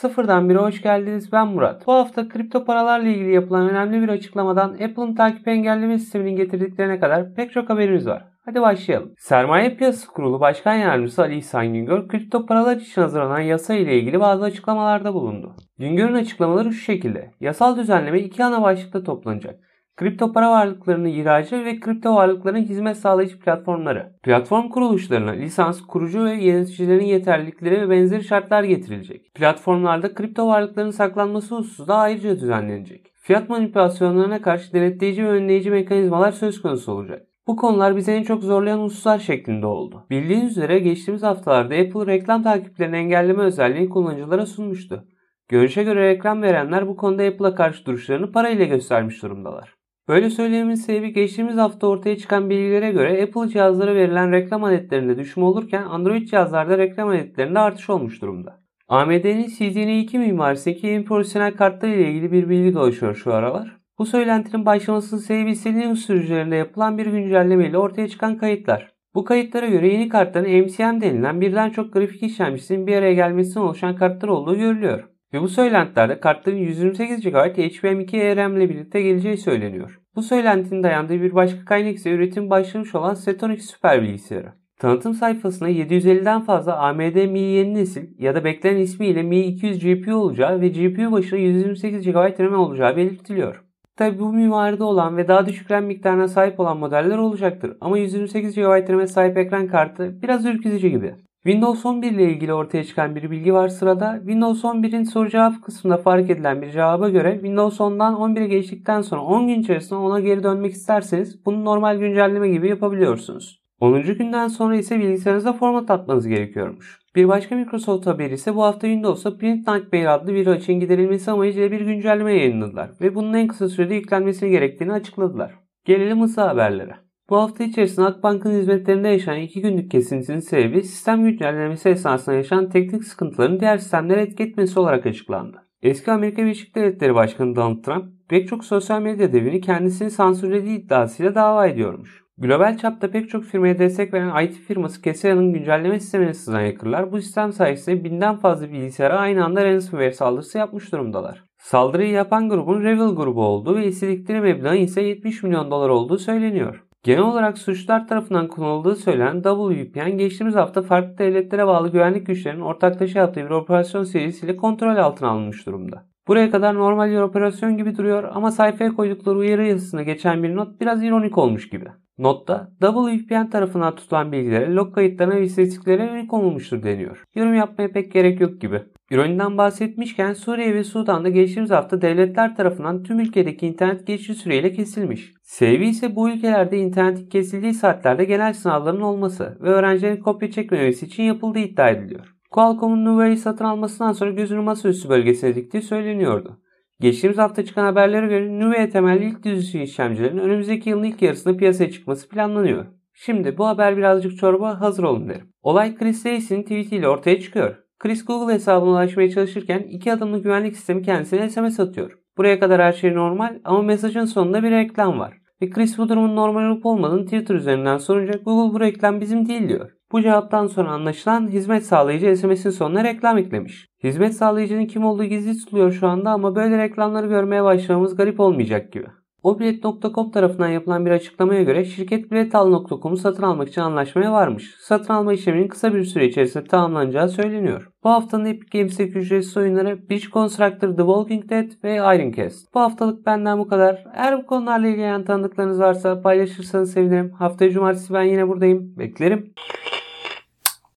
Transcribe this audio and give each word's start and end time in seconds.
Sıfırdan 0.00 0.48
biri 0.48 0.58
hoş 0.58 0.82
geldiniz 0.82 1.32
ben 1.32 1.48
Murat. 1.48 1.86
Bu 1.86 1.92
hafta 1.92 2.28
kripto 2.28 2.64
paralarla 2.64 3.08
ilgili 3.08 3.34
yapılan 3.34 3.70
önemli 3.70 4.02
bir 4.02 4.08
açıklamadan 4.08 4.70
Apple'ın 4.70 5.14
takip 5.14 5.48
engelleme 5.48 5.98
sisteminin 5.98 6.36
getirdiklerine 6.36 7.00
kadar 7.00 7.34
pek 7.34 7.52
çok 7.52 7.70
haberimiz 7.70 8.06
var. 8.06 8.24
Hadi 8.44 8.60
başlayalım. 8.60 9.12
Sermaye 9.18 9.76
Piyasası 9.76 10.06
Kurulu 10.06 10.40
Başkan 10.40 10.74
Yardımcısı 10.74 11.22
Ali 11.22 11.36
İhsan 11.36 11.66
Güngör, 11.66 12.08
kripto 12.08 12.46
paralar 12.46 12.76
için 12.76 13.02
hazırlanan 13.02 13.40
yasa 13.40 13.74
ile 13.74 13.98
ilgili 13.98 14.20
bazı 14.20 14.44
açıklamalarda 14.44 15.14
bulundu. 15.14 15.56
Güngör'ün 15.78 16.14
açıklamaları 16.14 16.72
şu 16.72 16.80
şekilde. 16.80 17.30
Yasal 17.40 17.76
düzenleme 17.76 18.20
iki 18.20 18.44
ana 18.44 18.62
başlıkta 18.62 19.02
toplanacak 19.02 19.60
kripto 19.98 20.32
para 20.32 20.50
varlıklarının 20.50 21.08
ihracı 21.08 21.64
ve 21.64 21.80
kripto 21.80 22.14
varlıkların 22.14 22.62
hizmet 22.62 22.96
sağlayıcı 22.96 23.40
platformları. 23.40 24.12
Platform 24.22 24.68
kuruluşlarına 24.68 25.30
lisans, 25.30 25.80
kurucu 25.80 26.24
ve 26.24 26.44
yöneticilerin 26.44 27.04
yeterlilikleri 27.04 27.80
ve 27.80 27.90
benzeri 27.90 28.24
şartlar 28.24 28.62
getirilecek. 28.62 29.34
Platformlarda 29.34 30.14
kripto 30.14 30.48
varlıkların 30.48 30.90
saklanması 30.90 31.54
hususu 31.54 31.88
da 31.88 31.96
ayrıca 31.96 32.40
düzenlenecek. 32.40 33.12
Fiyat 33.14 33.48
manipülasyonlarına 33.48 34.42
karşı 34.42 34.72
denetleyici 34.72 35.24
ve 35.24 35.28
önleyici 35.28 35.70
mekanizmalar 35.70 36.32
söz 36.32 36.62
konusu 36.62 36.92
olacak. 36.92 37.22
Bu 37.46 37.56
konular 37.56 37.96
bizi 37.96 38.12
en 38.12 38.22
çok 38.22 38.42
zorlayan 38.42 38.78
hususlar 38.78 39.18
şeklinde 39.18 39.66
oldu. 39.66 40.06
Bildiğiniz 40.10 40.50
üzere 40.50 40.78
geçtiğimiz 40.78 41.22
haftalarda 41.22 41.74
Apple 41.74 42.06
reklam 42.06 42.42
takiplerini 42.42 42.96
engelleme 42.96 43.42
özelliğini 43.42 43.88
kullanıcılara 43.88 44.46
sunmuştu. 44.46 45.04
Görüşe 45.48 45.82
göre 45.82 46.08
reklam 46.08 46.42
verenler 46.42 46.88
bu 46.88 46.96
konuda 46.96 47.22
Apple'a 47.22 47.54
karşı 47.54 47.86
duruşlarını 47.86 48.32
parayla 48.32 48.64
göstermiş 48.64 49.22
durumdalar. 49.22 49.77
Böyle 50.08 50.30
söylememin 50.30 50.74
sebebi 50.74 51.12
geçtiğimiz 51.12 51.56
hafta 51.56 51.86
ortaya 51.86 52.18
çıkan 52.18 52.50
bilgilere 52.50 52.92
göre 52.92 53.22
Apple 53.22 53.48
cihazlara 53.48 53.94
verilen 53.94 54.32
reklam 54.32 54.64
adetlerinde 54.64 55.18
düşme 55.18 55.44
olurken 55.44 55.82
Android 55.82 56.26
cihazlarda 56.28 56.78
reklam 56.78 57.08
adetlerinde 57.08 57.58
artış 57.58 57.90
olmuş 57.90 58.22
durumda. 58.22 58.60
AMD'nin 58.88 59.46
CDNA2 59.46 60.18
mimarisindeki 60.18 60.88
en 60.88 61.04
profesyonel 61.04 61.56
kartlar 61.56 61.88
ile 61.88 62.10
ilgili 62.10 62.32
bir 62.32 62.48
bilgi 62.48 62.74
dolaşıyor 62.74 63.14
şu 63.14 63.34
aralar. 63.34 63.76
Bu 63.98 64.06
söylentinin 64.06 64.66
başlamasının 64.66 65.20
sebebi 65.20 65.64
Linux 65.66 66.06
sürücülerinde 66.06 66.56
yapılan 66.56 66.98
bir 66.98 67.06
güncelleme 67.06 67.68
ile 67.68 67.78
ortaya 67.78 68.08
çıkan 68.08 68.36
kayıtlar. 68.36 68.92
Bu 69.14 69.24
kayıtlara 69.24 69.66
göre 69.66 69.88
yeni 69.88 70.08
kartların 70.08 70.64
MCM 70.64 71.00
denilen 71.00 71.40
birden 71.40 71.70
çok 71.70 71.92
grafik 71.92 72.22
işlemcisinin 72.22 72.86
bir 72.86 72.96
araya 72.96 73.14
gelmesinden 73.14 73.60
oluşan 73.60 73.96
kartlar 73.96 74.28
olduğu 74.28 74.56
görülüyor. 74.58 75.08
Ve 75.32 75.40
bu 75.40 75.48
söylentilerde 75.48 76.20
kartların 76.20 76.56
128 76.56 77.20
GB 77.20 77.34
HBM2 77.34 78.36
RAM 78.36 78.56
ile 78.56 78.68
birlikte 78.68 79.02
geleceği 79.02 79.36
söyleniyor. 79.36 80.00
Bu 80.18 80.22
söylentinin 80.22 80.82
dayandığı 80.82 81.22
bir 81.22 81.34
başka 81.34 81.64
kaynak 81.64 81.96
ise 81.96 82.10
üretim 82.10 82.50
başlamış 82.50 82.94
olan 82.94 83.14
Setonix 83.14 83.70
süper 83.70 84.02
bilgisayarı. 84.02 84.52
Tanıtım 84.78 85.14
sayfasında 85.14 85.70
750'den 85.70 86.40
fazla 86.40 86.76
AMD 86.76 87.30
Mi 87.30 87.38
yeni 87.38 87.74
nesil 87.74 88.08
ya 88.18 88.34
da 88.34 88.44
beklenen 88.44 88.80
ismiyle 88.80 89.22
Mi 89.22 89.40
200 89.40 89.84
GPU 89.84 90.14
olacağı 90.14 90.60
ve 90.60 90.68
GPU 90.68 91.12
başına 91.12 91.38
128 91.38 92.06
GB 92.06 92.40
RAM 92.40 92.54
olacağı 92.54 92.96
belirtiliyor. 92.96 93.64
Tabi 93.96 94.18
bu 94.18 94.32
mimaride 94.32 94.84
olan 94.84 95.16
ve 95.16 95.28
daha 95.28 95.46
düşük 95.46 95.70
RAM 95.70 95.84
miktarına 95.84 96.28
sahip 96.28 96.60
olan 96.60 96.76
modeller 96.76 97.18
olacaktır 97.18 97.76
ama 97.80 97.98
128 97.98 98.54
GB 98.54 98.90
RAM'e 98.90 99.06
sahip 99.06 99.36
ekran 99.36 99.66
kartı 99.66 100.22
biraz 100.22 100.46
ürkütücü 100.46 100.88
gibi. 100.88 101.14
Windows 101.48 101.86
11 101.86 102.12
ile 102.12 102.32
ilgili 102.32 102.52
ortaya 102.52 102.84
çıkan 102.84 103.16
bir 103.16 103.30
bilgi 103.30 103.54
var 103.54 103.68
sırada. 103.68 104.16
Windows 104.18 104.64
11'in 104.64 105.04
soru 105.04 105.28
cevap 105.28 105.62
kısmında 105.62 105.96
fark 105.96 106.30
edilen 106.30 106.62
bir 106.62 106.70
cevaba 106.70 107.08
göre 107.08 107.32
Windows 107.32 107.80
10'dan 107.80 108.14
11'e 108.14 108.46
geçtikten 108.46 109.02
sonra 109.02 109.20
10 109.20 109.48
gün 109.48 109.60
içerisinde 109.60 109.98
ona 109.98 110.20
geri 110.20 110.42
dönmek 110.42 110.72
isterseniz 110.72 111.46
bunu 111.46 111.64
normal 111.64 111.98
güncelleme 111.98 112.48
gibi 112.48 112.68
yapabiliyorsunuz. 112.68 113.62
10. 113.80 114.02
günden 114.02 114.48
sonra 114.48 114.76
ise 114.76 114.98
bilgisayarınıza 114.98 115.52
format 115.52 115.90
atmanız 115.90 116.28
gerekiyormuş. 116.28 116.98
Bir 117.16 117.28
başka 117.28 117.56
Microsoft 117.56 118.06
haberi 118.06 118.34
ise 118.34 118.54
bu 118.54 118.62
hafta 118.62 118.86
Windows'a 118.86 119.36
Print 119.36 119.68
Nightmare 119.68 120.08
adlı 120.08 120.34
bir 120.34 120.46
açığın 120.46 120.80
giderilmesi 120.80 121.30
amacıyla 121.30 121.70
bir 121.70 121.80
güncelleme 121.80 122.34
yayınladılar 122.34 122.90
ve 123.00 123.14
bunun 123.14 123.34
en 123.34 123.48
kısa 123.48 123.68
sürede 123.68 123.94
yüklenmesini 123.94 124.50
gerektiğini 124.50 124.92
açıkladılar. 124.92 125.54
Gelelim 125.84 126.20
hızlı 126.20 126.42
haberlere. 126.42 127.07
Bu 127.30 127.36
hafta 127.36 127.64
içerisinde 127.64 128.06
Akbank'ın 128.06 128.58
hizmetlerinde 128.58 129.08
yaşanan 129.08 129.40
2 129.40 129.60
günlük 129.60 129.90
kesintisinin 129.90 130.40
sebebi 130.40 130.82
sistem 130.82 131.24
güncellemesi 131.24 131.88
esnasında 131.88 132.36
yaşanan 132.36 132.68
teknik 132.68 133.04
sıkıntıların 133.04 133.60
diğer 133.60 133.78
sistemlere 133.78 134.22
etki 134.22 134.42
etmesi 134.42 134.80
olarak 134.80 135.06
açıklandı. 135.06 135.56
Eski 135.82 136.12
Amerika 136.12 136.42
Birleşik 136.42 136.74
Devletleri 136.74 137.14
Başkanı 137.14 137.56
Donald 137.56 137.82
Trump 137.82 138.04
pek 138.28 138.48
çok 138.48 138.64
sosyal 138.64 139.02
medya 139.02 139.32
devini 139.32 139.60
kendisini 139.60 140.10
sansürlediği 140.10 140.78
iddiasıyla 140.78 141.34
dava 141.34 141.66
ediyormuş. 141.66 142.24
Global 142.38 142.78
çapta 142.78 143.10
pek 143.10 143.28
çok 143.28 143.44
firmaya 143.44 143.78
destek 143.78 144.14
veren 144.14 144.44
IT 144.44 144.54
firması 144.54 145.02
Kesera'nın 145.02 145.52
güncelleme 145.52 146.00
sistemini 146.00 146.34
sızan 146.34 146.60
hackerlar 146.60 147.12
bu 147.12 147.20
sistem 147.20 147.52
sayesinde 147.52 148.04
binden 148.04 148.36
fazla 148.36 148.72
bilgisayara 148.72 149.18
aynı 149.18 149.44
anda 149.44 149.64
ransomware 149.64 150.12
saldırısı 150.12 150.58
yapmış 150.58 150.92
durumdalar. 150.92 151.44
Saldırıyı 151.58 152.10
yapan 152.10 152.48
grubun 152.48 152.82
Revil 152.82 153.16
grubu 153.16 153.42
olduğu 153.42 153.76
ve 153.76 153.86
istedikleri 153.86 154.40
meblağın 154.40 154.76
ise 154.76 155.02
70 155.02 155.42
milyon 155.42 155.70
dolar 155.70 155.88
olduğu 155.88 156.18
söyleniyor. 156.18 156.87
Genel 157.02 157.22
olarak 157.22 157.58
suçlular 157.58 158.08
tarafından 158.08 158.48
kullanıldığı 158.48 158.96
söylenen 158.96 159.42
WPN 159.42 160.18
geçtiğimiz 160.18 160.54
hafta 160.54 160.82
farklı 160.82 161.18
devletlere 161.18 161.66
bağlı 161.66 161.92
güvenlik 161.92 162.26
güçlerinin 162.26 162.60
ortaklaşa 162.60 163.18
yaptığı 163.18 163.44
bir 163.44 163.50
operasyon 163.50 164.04
serisiyle 164.04 164.56
kontrol 164.56 164.96
altına 164.96 165.28
alınmış 165.28 165.66
durumda. 165.66 166.06
Buraya 166.28 166.50
kadar 166.50 166.74
normal 166.74 167.10
bir 167.10 167.20
operasyon 167.20 167.76
gibi 167.76 167.96
duruyor 167.96 168.30
ama 168.32 168.50
sayfaya 168.50 168.94
koydukları 168.94 169.38
uyarı 169.38 169.66
yazısına 169.66 170.02
geçen 170.02 170.42
bir 170.42 170.56
not 170.56 170.80
biraz 170.80 171.02
ironik 171.02 171.38
olmuş 171.38 171.68
gibi. 171.68 171.84
Notta 172.18 172.72
WPN 172.80 173.50
tarafından 173.50 173.94
tutulan 173.94 174.32
bilgilere, 174.32 174.74
log 174.74 174.94
kayıtlarına 174.94 175.34
ve 175.34 175.42
istatistiklere 175.42 176.04
yönelik 176.04 176.32
olmuştur 176.32 176.82
deniyor. 176.82 177.24
Yorum 177.34 177.54
yapmaya 177.54 177.92
pek 177.92 178.12
gerek 178.12 178.40
yok 178.40 178.60
gibi. 178.60 178.82
İroniden 179.10 179.58
bahsetmişken 179.58 180.32
Suriye 180.32 180.74
ve 180.74 180.84
Sudan'da 180.84 181.28
geçtiğimiz 181.28 181.70
hafta 181.70 182.02
devletler 182.02 182.56
tarafından 182.56 183.02
tüm 183.02 183.20
ülkedeki 183.20 183.66
internet 183.66 184.06
geçici 184.06 184.34
süreyle 184.34 184.72
kesilmiş. 184.72 185.32
Sebebi 185.42 185.88
ise 185.88 186.16
bu 186.16 186.30
ülkelerde 186.30 186.78
internetin 186.78 187.28
kesildiği 187.28 187.74
saatlerde 187.74 188.24
genel 188.24 188.52
sınavların 188.52 189.00
olması 189.00 189.58
ve 189.60 189.68
öğrencilerin 189.68 190.22
kopya 190.22 190.50
çekmemesi 190.50 191.06
için 191.06 191.22
yapıldığı 191.22 191.58
iddia 191.58 191.90
ediliyor. 191.90 192.34
Qualcomm'un 192.50 193.04
Nuve'yi 193.04 193.36
satın 193.36 193.64
almasından 193.64 194.12
sonra 194.12 194.30
gözünü 194.30 194.60
masaüstü 194.60 195.08
bölgesine 195.08 195.54
diktiği 195.54 195.82
söyleniyordu. 195.82 196.60
Geçtiğimiz 197.00 197.38
hafta 197.38 197.64
çıkan 197.64 197.84
haberlere 197.84 198.26
göre 198.26 198.60
Nuvea 198.60 198.88
temelli 198.88 199.24
ilk 199.24 199.42
dizüstü 199.42 199.78
işlemcilerin 199.78 200.38
önümüzdeki 200.38 200.90
yılın 200.90 201.04
ilk 201.04 201.22
yarısında 201.22 201.56
piyasaya 201.56 201.90
çıkması 201.90 202.28
planlanıyor. 202.28 202.86
Şimdi 203.14 203.58
bu 203.58 203.66
haber 203.66 203.96
birazcık 203.96 204.38
çorba 204.38 204.80
hazır 204.80 205.02
olun 205.02 205.28
derim. 205.28 205.52
Olay 205.62 205.94
Chris 205.94 206.24
Davis'in 206.24 206.62
tweetiyle 206.62 207.08
ortaya 207.08 207.40
çıkıyor. 207.40 207.87
Chris 207.98 208.24
Google 208.24 208.54
hesabına 208.54 208.90
ulaşmaya 208.90 209.30
çalışırken 209.30 209.78
iki 209.78 210.12
adımlı 210.12 210.42
güvenlik 210.42 210.76
sistemi 210.76 211.02
kendisine 211.02 211.50
SMS 211.50 211.80
atıyor. 211.80 212.18
Buraya 212.36 212.60
kadar 212.60 212.82
her 212.82 212.92
şey 212.92 213.14
normal 213.14 213.58
ama 213.64 213.82
mesajın 213.82 214.24
sonunda 214.24 214.62
bir 214.62 214.70
reklam 214.70 215.18
var. 215.18 215.34
Ve 215.62 215.70
Chris 215.70 215.98
bu 215.98 216.08
durumun 216.08 216.36
normal 216.36 216.70
olup 216.70 216.86
olmadığını 216.86 217.24
Twitter 217.24 217.54
üzerinden 217.54 217.98
sorunca 217.98 218.32
Google 218.44 218.74
bu 218.74 218.80
reklam 218.80 219.20
bizim 219.20 219.48
değil 219.48 219.68
diyor. 219.68 219.90
Bu 220.12 220.22
cevaptan 220.22 220.66
sonra 220.66 220.90
anlaşılan 220.90 221.48
hizmet 221.48 221.86
sağlayıcı 221.86 222.36
SMS'in 222.36 222.70
sonuna 222.70 223.04
reklam 223.04 223.38
eklemiş. 223.38 223.86
Hizmet 224.04 224.34
sağlayıcının 224.34 224.86
kim 224.86 225.04
olduğu 225.04 225.24
gizli 225.24 225.58
tutuluyor 225.58 225.92
şu 225.92 226.08
anda 226.08 226.30
ama 226.30 226.54
böyle 226.54 226.78
reklamları 226.78 227.26
görmeye 227.26 227.64
başlamamız 227.64 228.16
garip 228.16 228.40
olmayacak 228.40 228.92
gibi. 228.92 229.06
Obilet.com 229.42 230.30
tarafından 230.30 230.68
yapılan 230.68 231.06
bir 231.06 231.10
açıklamaya 231.10 231.62
göre 231.62 231.84
şirket 231.84 232.30
biletal.com'u 232.30 233.16
satın 233.16 233.42
almak 233.42 233.68
için 233.68 233.80
anlaşmaya 233.80 234.32
varmış. 234.32 234.74
Satın 234.78 235.14
alma 235.14 235.32
işleminin 235.32 235.68
kısa 235.68 235.94
bir 235.94 236.04
süre 236.04 236.26
içerisinde 236.26 236.64
tamamlanacağı 236.64 237.28
söyleniyor. 237.28 237.88
Bu 238.04 238.10
haftanın 238.10 238.44
Epic 238.44 238.78
Games'teki 238.78 239.18
ücretsiz 239.18 239.56
oyunları 239.56 240.10
Beach 240.10 240.30
Constructor, 240.30 240.88
The 240.88 240.96
Walking 240.96 241.50
Dead 241.50 241.70
ve 241.84 241.96
Iron 241.96 242.32
Cast. 242.32 242.74
Bu 242.74 242.80
haftalık 242.80 243.26
benden 243.26 243.58
bu 243.58 243.68
kadar. 243.68 244.04
Eğer 244.14 244.38
bu 244.38 244.46
konularla 244.46 244.88
ilgilenen 244.88 245.24
tanıdıklarınız 245.24 245.80
varsa 245.80 246.20
paylaşırsanız 246.20 246.92
sevinirim. 246.92 247.30
Haftaya 247.30 247.70
cumartesi 247.70 248.14
ben 248.14 248.22
yine 248.22 248.48
buradayım. 248.48 248.98
Beklerim. 248.98 249.54